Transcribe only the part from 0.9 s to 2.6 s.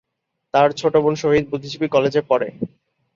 বোন শহীদ বুদ্ধিজীবী কলেজে পড়ে।